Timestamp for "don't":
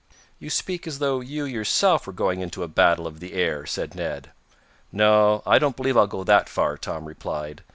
5.59-5.75